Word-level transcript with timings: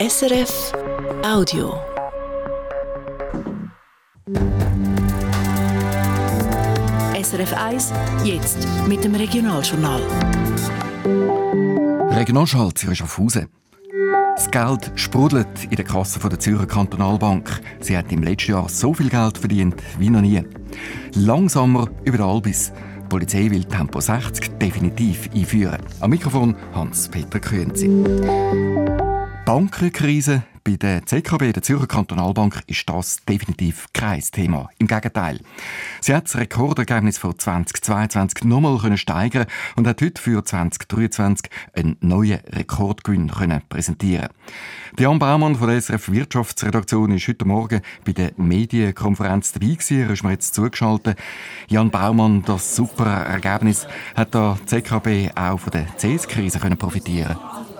SRF 0.00 0.72
Audio. 1.22 1.74
SRF 7.22 7.52
1, 7.52 7.92
jetzt 8.24 8.66
mit 8.88 9.04
dem 9.04 9.14
Regionaljournal. 9.14 10.00
Regionalschall 12.12 12.72
Zürich 12.72 12.96
Schaffhausen. 12.96 13.48
Das 14.36 14.50
Geld 14.50 14.90
sprudelt 14.94 15.64
in 15.64 15.76
der 15.76 15.84
Kasse 15.84 16.18
der 16.26 16.38
Zürcher 16.38 16.64
Kantonalbank. 16.64 17.60
Sie 17.80 17.94
hat 17.94 18.10
im 18.10 18.22
letzten 18.22 18.52
Jahr 18.52 18.70
so 18.70 18.94
viel 18.94 19.10
Geld 19.10 19.36
verdient 19.36 19.74
wie 19.98 20.08
noch 20.08 20.22
nie. 20.22 20.42
Langsamer 21.12 21.90
über 22.04 22.24
Albis. 22.24 22.72
Die 23.02 23.08
Polizei 23.10 23.50
will 23.50 23.64
Tempo 23.64 24.00
60 24.00 24.56
definitiv 24.56 25.28
einführen. 25.34 25.82
Am 26.00 26.08
Mikrofon 26.08 26.56
Hans-Peter 26.72 27.38
Könzi. 27.38 27.90
Bankenkrise 29.52 30.44
bei 30.62 30.76
der 30.76 31.04
ZKB, 31.06 31.52
der 31.52 31.64
Zürcher 31.64 31.88
Kantonalbank, 31.88 32.62
ist 32.68 32.88
das 32.88 33.16
definitiv 33.28 33.88
kein 33.92 34.20
Thema. 34.20 34.70
Im 34.78 34.86
Gegenteil. 34.86 35.40
Sie 36.00 36.14
hat 36.14 36.26
das 36.26 36.36
Rekordergebnis 36.36 37.18
von 37.18 37.36
2022 37.36 38.44
nochmal 38.44 38.96
steigern 38.96 39.46
und 39.74 39.88
hat 39.88 40.02
heute 40.02 40.22
für 40.22 40.44
2023 40.44 41.50
einen 41.74 41.96
neuen 41.98 42.38
Rekordgewinn 42.46 43.32
können 43.32 43.60
präsentieren. 43.68 44.28
Jan 44.96 45.18
Baumann 45.18 45.56
von 45.56 45.66
der 45.66 45.80
SRF 45.80 46.12
Wirtschaftsredaktion 46.12 47.10
ist 47.10 47.26
heute 47.26 47.44
Morgen 47.44 47.80
bei 48.04 48.12
der 48.12 48.30
Medienkonferenz 48.36 49.50
dabei 49.50 49.66
gewesen. 49.66 50.00
Er 50.02 50.10
ist 50.10 50.22
mir 50.22 50.30
jetzt 50.30 50.54
zugeschaltet. 50.54 51.18
Jan 51.66 51.90
Baumann, 51.90 52.44
das 52.44 52.76
super 52.76 53.06
Ergebnis 53.06 53.88
hat 54.14 54.32
der 54.32 54.58
ZKB 54.66 55.32
auch 55.34 55.58
von 55.58 55.72
der 55.72 55.86
CS-Krise 55.96 56.60
profitieren 56.60 57.34
können. 57.34 57.79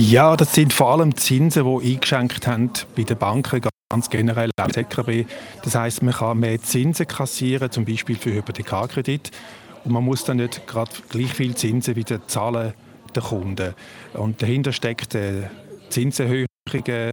Ja, 0.00 0.36
das 0.36 0.54
sind 0.54 0.72
vor 0.72 0.92
allem 0.92 1.16
Zinsen, 1.16 1.64
die 1.64 1.94
eingeschenkt 1.94 2.46
haben 2.46 2.70
bei 2.94 3.02
den 3.02 3.18
Banken, 3.18 3.60
ganz 3.90 4.08
generell 4.08 4.48
auch 4.56 4.68
ZKB. 4.68 5.26
Das 5.64 5.74
heißt, 5.74 6.04
man 6.04 6.14
kann 6.14 6.38
mehr 6.38 6.62
Zinsen 6.62 7.08
kassieren, 7.08 7.72
zum 7.72 7.84
Beispiel 7.84 8.14
für 8.14 8.32
Hypothekarkredit. 8.32 9.32
Und 9.84 9.90
man 9.90 10.04
muss 10.04 10.22
dann 10.22 10.36
nicht 10.36 10.68
gerade 10.68 10.92
gleich 11.08 11.34
viel 11.34 11.56
Zinsen 11.56 11.96
wieder 11.96 12.24
zahlen 12.28 12.74
den 13.16 13.22
Kunden. 13.24 13.74
Und 14.14 14.40
dahinter 14.40 14.70
steckt 14.70 15.16
eine 15.16 15.50
Zinserhöhungen 15.88 17.10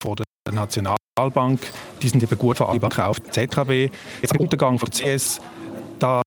von 0.00 0.14
der 0.14 0.54
Nationalbank. 0.54 1.60
Die 2.00 2.08
sind 2.08 2.22
eben 2.22 2.38
gut 2.38 2.58
vereinbart 2.58 3.00
auf 3.00 3.20
ZKB. 3.20 3.90
Jetzt 4.22 4.34
der 4.34 4.40
Untergang 4.40 4.78
von 4.78 4.88
CS 4.88 5.40
da 5.98 6.22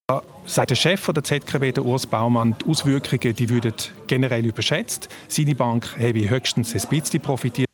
sagt 0.45 0.71
der 0.71 0.75
Chef 0.75 1.05
der 1.05 1.23
ZKW, 1.23 1.71
der 1.71 1.85
Urs 1.85 2.05
Baumann, 2.05 2.55
die 2.61 2.69
Auswirkungen 2.69 3.35
die 3.35 3.49
würden 3.49 3.73
generell 4.07 4.45
überschätzt. 4.45 5.09
Seine 5.27 5.55
Bank 5.55 5.95
habe 5.99 6.29
höchstens 6.29 6.73
ein 6.73 6.89
bisschen 6.89 7.21
profitiert. 7.21 7.69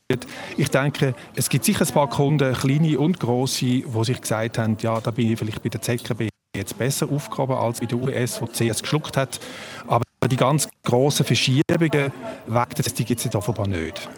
Ich 0.55 0.69
denke, 0.69 1.13
es 1.35 1.49
gibt 1.49 1.65
sicher 1.65 1.85
ein 1.85 1.93
paar 1.93 2.09
Kunden, 2.09 2.53
kleine 2.53 2.97
und 2.99 3.19
große, 3.19 3.65
die 3.65 3.85
sich 4.03 4.21
gesagt 4.21 4.57
haben, 4.57 4.77
ja, 4.79 5.01
da 5.01 5.11
bin 5.11 5.31
ich 5.31 5.39
vielleicht 5.39 5.61
bei 5.61 5.69
der 5.69 5.81
ZKB 5.81 6.29
jetzt 6.55 6.77
besser 6.77 7.09
aufgehoben 7.11 7.55
als 7.55 7.79
bei 7.79 7.85
der 7.85 7.97
US, 7.97 8.41
wo 8.41 8.45
die 8.45 8.69
CS 8.69 8.81
geschluckt 8.81 9.17
hat. 9.17 9.39
Aber 9.87 10.03
die 10.29 10.37
ganz 10.37 10.69
grossen 10.83 11.25
Verschiebungen 11.25 12.11
weg, 12.47 12.75
die 12.97 13.05
gibt 13.05 13.25
es 13.25 13.35
offenbar 13.35 13.67
nicht. 13.67 14.09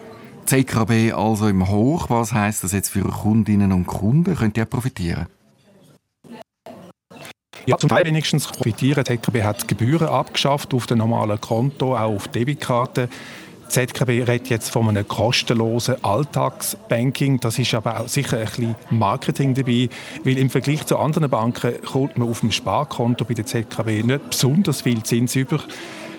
ZKB 0.46 1.12
also 1.12 1.48
im 1.48 1.68
Hoch, 1.68 2.08
was 2.08 2.32
heißt 2.32 2.64
das 2.64 2.72
jetzt 2.72 2.90
für 2.90 3.02
Kundinnen 3.02 3.72
und 3.72 3.86
Kunden? 3.86 4.34
Könnt 4.34 4.56
ihr 4.56 4.64
profitieren? 4.64 5.26
Ja, 7.66 7.76
zum 7.76 7.88
Teil 7.90 8.04
wenigstens 8.04 8.46
profitieren. 8.46 9.04
Die 9.04 9.18
ZKB 9.18 9.42
hat 9.42 9.68
Gebühren 9.68 10.08
abgeschafft 10.08 10.74
auf 10.74 10.86
dem 10.86 10.98
normalen 10.98 11.40
Konto, 11.40 11.96
auch 11.96 12.14
auf 12.14 12.28
Debitkarte. 12.28 13.08
Die 13.66 13.86
ZKB 13.86 14.08
redet 14.28 14.48
jetzt 14.48 14.70
von 14.70 14.88
einem 14.88 15.06
kostenlosen 15.06 16.02
Alltagsbanking. 16.02 17.38
Das 17.38 17.58
ist 17.58 17.72
aber 17.74 18.00
auch 18.00 18.08
sicher 18.08 18.38
ein 18.38 18.46
bisschen 18.46 18.74
Marketing 18.90 19.54
dabei, 19.54 19.88
weil 20.24 20.38
im 20.38 20.50
Vergleich 20.50 20.86
zu 20.86 20.98
anderen 20.98 21.30
Banken 21.30 21.80
kommt 21.82 22.18
man 22.18 22.28
auf 22.28 22.40
dem 22.40 22.50
Sparkonto 22.50 23.24
bei 23.24 23.34
der 23.34 23.46
ZKB 23.46 24.02
nicht 24.02 24.30
besonders 24.30 24.82
viel 24.82 25.02
Zins 25.04 25.36
über. 25.36 25.60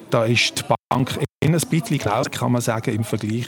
Da 0.10 0.24
ist 0.24 0.60
die 0.60 0.64
Bank 0.90 1.20
ein 1.44 1.52
bisschen 1.52 1.98
klaus, 1.98 2.30
kann 2.32 2.54
man 2.54 2.62
sagen, 2.62 2.96
im 2.96 3.04
Vergleich. 3.04 3.48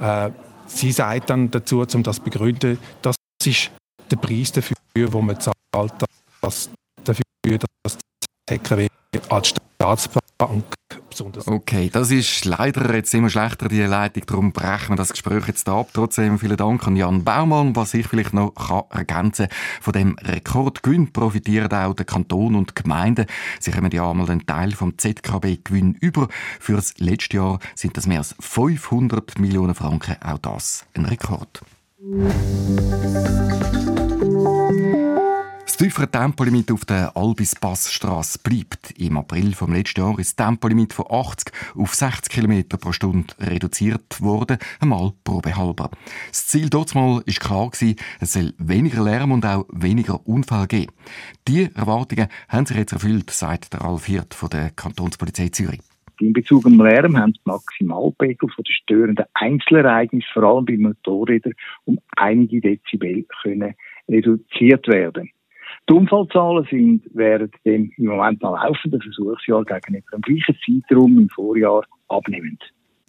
Äh, 0.00 0.30
sie 0.66 0.92
sagt 0.92 1.28
dann 1.30 1.50
dazu, 1.50 1.84
um 1.94 2.02
das 2.02 2.16
zu 2.16 2.22
begründen, 2.22 2.78
das 3.02 3.16
ist 3.44 3.70
der 4.10 4.16
Preis 4.16 4.52
dafür, 4.52 4.76
den 4.96 5.26
man 5.26 5.38
zahlt, 5.38 5.92
dass 6.40 6.70
dass 7.42 7.98
die 7.98 8.56
TKW 8.58 8.88
als 9.28 9.48
Staatsbank 9.48 10.64
besonders. 11.08 11.46
Okay, 11.46 11.90
das 11.92 12.10
ist 12.10 12.44
leider 12.44 12.94
jetzt 12.94 13.12
immer 13.14 13.30
schlechter, 13.30 13.68
die 13.68 13.82
Leitung. 13.82 14.24
Darum 14.26 14.52
brechen 14.52 14.90
wir 14.90 14.96
das 14.96 15.10
Gespräch 15.10 15.46
jetzt 15.48 15.68
ab. 15.68 15.90
Trotzdem 15.92 16.38
vielen 16.38 16.56
Dank 16.56 16.86
an 16.86 16.96
Jan 16.96 17.24
Baumann. 17.24 17.76
Was 17.76 17.94
ich 17.94 18.06
vielleicht 18.06 18.32
noch 18.32 18.54
kann 18.54 18.84
ergänzen 18.90 19.48
von 19.80 19.92
dem 19.92 20.16
Rekordgewinn 20.20 21.12
profitieren 21.12 21.72
auch 21.72 21.94
der 21.94 22.06
Kanton 22.06 22.54
und 22.54 22.70
die 22.70 22.82
Gemeinden. 22.82 23.26
Sie 23.60 23.70
kommen 23.70 23.90
ja 23.90 24.08
einmal 24.08 24.30
einen 24.30 24.46
Teil 24.46 24.72
vom 24.72 24.96
ZKB-Gewinn 24.96 25.96
über. 26.00 26.28
Für 26.60 26.76
das 26.76 26.98
letzte 26.98 27.38
Jahr 27.38 27.58
sind 27.74 27.96
das 27.96 28.06
mehr 28.06 28.18
als 28.18 28.34
500 28.40 29.38
Millionen 29.38 29.74
Franken. 29.74 30.16
Auch 30.22 30.38
das 30.38 30.86
ein 30.94 31.04
Rekord. 31.06 31.62
Tiefere 35.82 36.08
Tempolimit 36.08 36.70
auf 36.70 36.84
der 36.84 37.16
Albis-Passstrasse 37.16 38.38
bleibt. 38.44 38.92
Im 39.00 39.16
April 39.16 39.52
vom 39.52 39.72
letzten 39.72 40.00
Jahr 40.00 40.16
ist 40.16 40.38
das 40.38 40.46
Tempolimit 40.46 40.92
von 40.92 41.06
80 41.10 41.52
auf 41.74 41.92
60 41.92 42.32
km 42.32 42.78
pro 42.78 42.92
Stunde 42.92 43.34
reduziert 43.40 44.22
worden, 44.22 44.58
einmal 44.78 45.10
probehalber. 45.24 45.90
Das 46.28 46.46
Ziel 46.46 46.70
dort 46.70 46.94
mal 46.94 47.20
ist 47.26 47.40
klar 47.40 47.68
gewesen, 47.68 47.96
es 48.20 48.34
soll 48.34 48.54
weniger 48.58 49.02
Lärm 49.02 49.32
und 49.32 49.44
auch 49.44 49.66
weniger 49.72 50.24
Unfall 50.24 50.68
geben. 50.68 50.92
Die 51.48 51.68
Erwartungen 51.74 52.28
haben 52.48 52.64
sich 52.64 52.76
jetzt 52.76 52.92
erfüllt, 52.92 53.30
sagt 53.30 53.72
der 53.72 53.80
Ralf 53.80 54.06
Hirt 54.06 54.34
von 54.34 54.50
der 54.50 54.70
Kantonspolizei 54.70 55.48
Zürich. 55.48 55.80
In 56.20 56.32
Bezug 56.32 56.64
auf 56.64 56.72
Lärm 56.74 57.16
haben 57.16 57.32
die 57.32 57.40
Maximalpegel 57.44 58.48
von 58.50 58.62
der 58.62 58.72
störenden 58.72 59.24
Einzelereignisse, 59.34 60.28
vor 60.32 60.44
allem 60.44 60.64
bei 60.64 60.76
Motorrädern, 60.76 61.54
um 61.86 61.98
einige 62.14 62.60
Dezibel 62.60 63.26
können 63.42 63.74
reduziert 64.08 64.86
werden. 64.86 65.32
Die 65.88 65.94
Unfallzahlen 65.94 66.66
sind 66.70 67.02
während 67.12 67.54
dem 67.64 67.92
im 67.96 68.06
Moment 68.06 68.40
noch 68.42 68.62
laufenden 68.62 69.02
Versuchsjahr 69.02 69.64
gegenüber 69.64 70.06
dem 70.12 70.20
gleichen 70.22 70.56
Zeitraum 70.64 71.18
im 71.18 71.28
Vorjahr 71.28 71.84
abnehmend. 72.08 72.62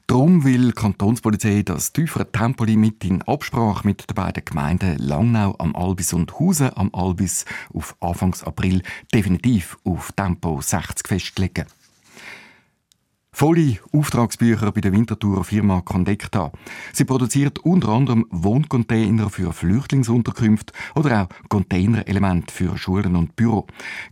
Darum 0.08 0.44
will 0.44 0.68
die 0.68 0.74
Kantonspolizei 0.74 1.64
das 1.64 1.94
tiefere 1.94 2.30
Tempolimit 2.32 3.06
in 3.06 3.22
Absprache 3.22 3.88
mit 3.88 4.10
den 4.10 4.16
beiden 4.16 4.44
Gemeinden 4.44 4.98
Langnau 4.98 5.56
am 5.60 5.76
Albis 5.76 6.14
und 6.14 6.40
Hausen 6.40 6.72
am 6.76 6.90
Albis 6.94 7.46
auf 7.74 7.96
Anfangs 8.02 8.44
April 8.44 8.82
definitiv 9.14 9.78
auf 9.86 10.12
Tempo 10.12 10.60
60 10.60 11.08
festlegen. 11.08 11.66
Volle 13.36 13.78
Auftragsbücher 13.92 14.72
bei 14.72 14.82
der 14.82 14.92
Winterthur 14.92 15.44
Firma 15.44 15.82
Condecta. 15.82 16.52
Sie 16.94 17.04
produziert 17.04 17.58
unter 17.66 17.90
anderem 17.90 18.28
Wohncontainer 18.30 19.32
für 19.32 19.52
Flüchtlingsunterkünfte 19.52 20.72
oder 20.94 21.24
auch 21.24 21.50
Containerelemente 21.50 22.54
für 22.54 22.78
Schulen 22.78 23.16
und 23.16 23.36
Büro. 23.36 23.66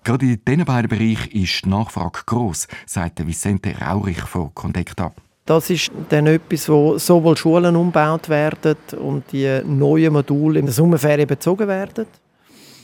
Gerade 0.04 0.26
in 0.26 0.42
diesen 0.44 0.66
beiden 0.66 0.90
Bereichen 0.90 1.32
ist 1.34 1.64
die 1.64 1.70
Nachfrage 1.70 2.22
gross, 2.26 2.68
sagt 2.88 3.26
Vicente 3.26 3.76
Raurich 3.80 4.22
von 4.22 4.56
Condecta. 4.56 5.14
Das 5.46 5.70
ist 5.70 5.92
dann 6.09 6.26
etwas, 6.26 6.68
wo 6.68 6.98
sowohl 6.98 7.38
Schulen 7.38 7.76
umgebaut 7.76 8.28
werden 8.28 8.76
und 9.00 9.32
die 9.32 9.62
neuen 9.64 10.14
Module 10.14 10.58
in 10.58 10.66
der 10.66 10.74
Sommerferien 10.74 11.28
bezogen 11.28 11.68
werden. 11.68 12.08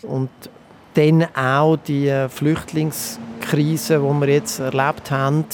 Und 0.04 0.30
dann 0.94 1.26
auch 1.36 1.78
die 1.78 2.28
Flüchtlingskrise, 2.30 3.98
die 3.98 4.22
wir 4.22 4.30
jetzt 4.30 4.60
erlebt 4.60 5.10
haben, 5.10 5.46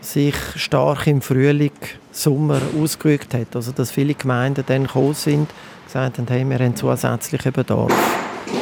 sich 0.00 0.36
stark 0.56 1.06
im 1.06 1.20
Frühling, 1.20 1.72
Sommer 2.12 2.60
ausgerückt 2.80 3.34
hat. 3.34 3.54
Also 3.54 3.72
dass 3.72 3.90
viele 3.90 4.14
Gemeinden 4.14 4.64
dann 4.66 4.86
gekommen 4.86 5.14
sind, 5.14 5.48
gesagt 5.86 6.18
haben, 6.18 6.26
hey, 6.28 6.44
wir 6.44 6.58
haben 6.58 6.76
zusätzlichen 6.76 7.52
Bedarf 7.52 7.92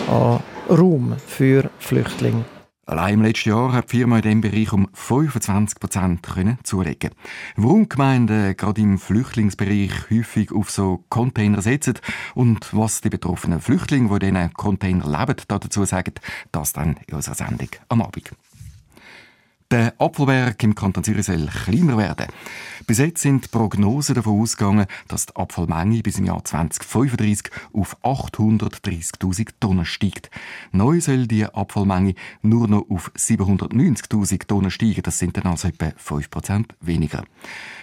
an 0.09 0.41
Raum 0.69 1.17
für 1.27 1.71
Flüchtlinge. 1.79 2.45
Allein 2.89 3.15
im 3.15 3.23
letzten 3.23 3.49
Jahr 3.49 3.73
hat 3.73 3.91
die 3.91 3.97
Firma 3.97 4.19
in 4.19 4.23
diesem 4.23 4.41
Bereich 4.43 4.73
um 4.73 4.89
25 4.93 5.81
Prozent 5.81 6.21
zulegen. 6.63 7.11
Warum 7.57 7.89
Gemeinden 7.89 8.57
gerade 8.57 8.81
im 8.81 9.01
Flüchtlingsbereich 9.01 10.09
häufig 10.09 10.53
auf 10.53 10.71
so 10.71 11.05
Container 11.09 11.63
setzen 11.63 11.95
und 12.37 12.73
was 12.73 13.01
die 13.01 13.11
betroffenen 13.11 13.61
Flüchtlinge, 13.61 14.17
die 14.21 14.29
in 14.29 14.35
diesen 14.37 14.55
Containern 14.55 15.11
leben, 15.11 15.35
dazu 15.49 15.85
sagen, 15.85 16.15
das 16.53 16.75
dann 16.75 16.97
in 17.09 17.15
unserer 17.17 17.35
Sendung 17.35 17.71
am 17.89 18.03
Abend. 18.03 18.31
Der 19.73 19.95
Apfelberg 19.99 20.63
im 20.63 20.77
Kanton 20.77 21.03
Zürich 21.03 21.27
soll 21.27 21.49
kleiner 21.49 21.99
werden. 21.99 22.29
Bis 22.87 22.99
jetzt 22.99 23.23
sind 23.23 23.51
Prognosen 23.51 24.15
davon 24.15 24.41
ausgegangen, 24.41 24.87
dass 25.09 25.27
die 25.27 25.35
Abfallmenge 25.35 26.03
bis 26.03 26.21
im 26.21 26.27
Jahr 26.27 26.45
2035 26.45 27.51
auf 27.73 27.97
830.000 28.05 29.49
Tonnen 29.59 29.85
steigt. 29.85 30.31
Neu 30.71 31.01
soll 31.01 31.27
die 31.27 31.47
Abfallmenge 31.47 32.15
nur 32.43 32.69
noch 32.69 32.89
auf 32.89 33.11
790.000 33.17 34.47
Tonnen 34.47 34.71
steigen. 34.71 35.03
Das 35.03 35.19
sind 35.19 35.37
dann 35.37 35.47
also 35.47 35.67
etwa 35.67 35.87
5% 35.87 36.67
weniger. 36.81 37.25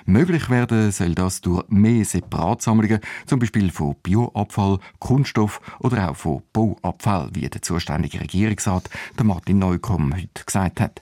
Möglich 0.05 0.49
werden 0.49 0.91
soll 0.91 1.15
das 1.15 1.41
durch 1.41 1.63
mehr 1.69 2.03
Separatsammlungen, 2.03 2.99
zum 3.25 3.39
Beispiel 3.39 3.71
von 3.71 3.95
Bioabfall, 4.03 4.79
Kunststoff 4.99 5.61
oder 5.79 6.09
auch 6.09 6.15
von 6.15 6.43
Bauabfall, 6.51 7.29
wie 7.33 7.49
der 7.49 7.61
zuständige 7.61 8.19
Regierungsrat 8.19 8.89
der 9.17 9.25
Martin 9.25 9.59
Neukomm 9.59 10.13
heute 10.13 10.43
gesagt 10.45 10.81
hat. 10.81 11.01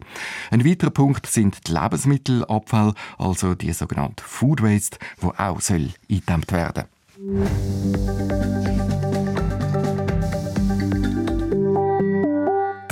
Ein 0.51 0.65
weiterer 0.65 0.91
Punkt 0.91 1.25
sind 1.25 1.67
die 1.67 1.73
Lebensmittelabfälle, 1.73 2.93
also 3.17 3.55
die 3.55 3.73
sogenannte 3.73 4.23
Food 4.23 4.61
Waste, 4.61 4.97
wo 5.19 5.33
auch 5.37 5.61
soll 5.61 5.89
eingedämmt 6.09 6.51
werden. 6.51 6.85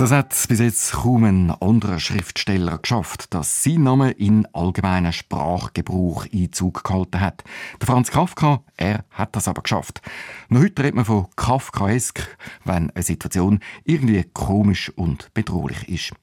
Das 0.00 0.12
hat 0.12 0.46
bis 0.48 0.60
jetzt 0.60 0.92
kaum 0.92 1.24
ein 1.24 1.50
anderer 1.50 2.00
Schriftsteller 2.00 2.78
geschafft, 2.78 3.34
dass 3.34 3.62
sein 3.62 3.82
Name 3.82 4.12
in 4.12 4.46
allgemeinen 4.54 5.12
Sprachgebrauch 5.12 6.26
Einzug 6.32 6.84
gehalten 6.84 7.20
hat. 7.20 7.44
Der 7.82 7.86
Franz 7.86 8.10
Kafka, 8.10 8.62
er 8.78 9.04
hat 9.10 9.36
das 9.36 9.46
aber 9.46 9.60
geschafft. 9.60 10.00
Noch 10.48 10.62
heute 10.62 10.84
redet 10.84 10.94
man 10.94 11.04
von 11.04 11.26
Kafkaesk, 11.36 12.34
wenn 12.64 12.88
eine 12.88 13.02
Situation 13.02 13.60
irgendwie 13.84 14.24
komisch 14.32 14.88
und 14.88 15.34
bedrohlich 15.34 15.86
ist. 15.90 16.14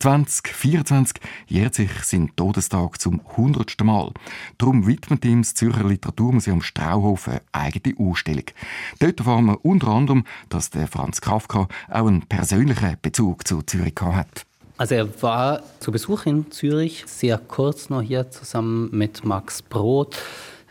2024 0.00 1.16
jährt 1.46 1.74
sich 1.74 1.90
sein 2.04 2.30
Todestag 2.34 3.00
zum 3.00 3.20
100. 3.36 3.84
Mal. 3.84 4.12
Darum 4.56 4.86
widmet 4.86 5.24
ihm 5.26 5.42
das 5.42 5.54
Zürcher 5.54 5.84
Literaturmuseum 5.84 6.62
Strauhof 6.62 7.28
eine 7.28 7.42
eigene 7.52 7.94
Ausstellung. 7.98 8.44
Dort 8.98 9.18
erfahren 9.18 9.44
wir 9.44 9.64
unter 9.64 9.88
anderem, 9.88 10.24
dass 10.48 10.70
der 10.70 10.86
Franz 10.86 11.20
Kafka 11.20 11.68
auch 11.88 12.06
einen 12.06 12.22
persönlichen 12.22 12.96
Bezug 13.02 13.46
zu 13.46 13.60
Zürich 13.62 13.94
hat. 14.00 14.46
Also 14.78 14.94
er 14.94 15.22
war 15.22 15.62
zu 15.80 15.92
Besuch 15.92 16.24
in 16.24 16.50
Zürich, 16.50 17.04
sehr 17.06 17.36
kurz 17.36 17.90
noch 17.90 18.00
hier 18.00 18.30
zusammen 18.30 18.88
mit 18.92 19.26
Max 19.26 19.60
Brot. 19.60 20.16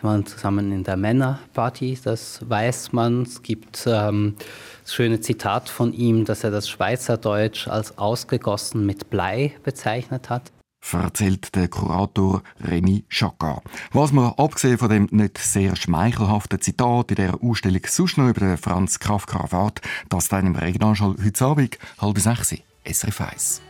Wir 0.02 0.10
waren 0.10 0.26
zusammen 0.26 0.72
in 0.72 0.84
der 0.84 0.96
Männerparty, 0.96 1.98
das 2.04 2.40
weiß 2.48 2.94
man. 2.94 3.24
Es 3.24 3.42
gibt 3.42 3.86
ähm, 3.86 4.36
das 4.84 4.94
schöne 4.94 5.20
Zitat 5.20 5.68
von 5.68 5.94
ihm, 5.94 6.24
dass 6.24 6.44
er 6.44 6.52
das 6.52 6.70
Schweizerdeutsch 6.70 7.68
als 7.68 7.98
ausgegossen 7.98 8.86
mit 8.86 9.10
Blei 9.10 9.54
bezeichnet 9.64 10.30
hat 10.30 10.52
erzählt 10.94 11.56
der 11.56 11.68
Kurator 11.68 12.42
Remy 12.62 13.04
Chacard. 13.10 13.64
Was 13.92 14.12
man 14.12 14.34
abgesehen 14.38 14.78
von 14.78 14.90
dem 14.90 15.08
nicht 15.12 15.38
sehr 15.38 15.76
schmeichelhaften 15.76 16.62
Zitat 16.62 17.12
in 17.12 17.16
der 17.16 17.44
Ausstellung 17.44 17.82
sonst 17.86 18.18
noch 18.18 18.30
über 18.30 18.40
den 18.40 18.58
Franz 18.58 19.00
Kafka 19.00 19.42
erfahrt, 19.42 19.82
das 20.10 20.30
dann 20.30 20.48
im 20.48 20.56
Regionalschall 20.56 21.16
heute 21.24 21.46
Abend 21.46 21.78
halb 22.00 22.20
sechs 22.20 22.56
SRF 22.86 23.22
1. 23.22 23.62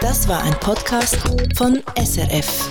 Das 0.00 0.28
war 0.28 0.42
ein 0.42 0.54
Podcast 0.60 1.18
von 1.56 1.82
SRF. 1.96 2.70